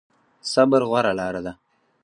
[0.51, 1.53] صبر غوره لاره ده